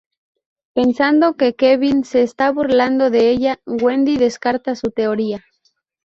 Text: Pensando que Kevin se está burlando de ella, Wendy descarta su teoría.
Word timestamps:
Pensando 0.73 1.35
que 1.37 1.53
Kevin 1.53 2.03
se 2.05 2.23
está 2.23 2.51
burlando 2.51 3.11
de 3.11 3.29
ella, 3.29 3.59
Wendy 3.67 4.17
descarta 4.17 4.73
su 4.73 4.89
teoría. 4.89 5.45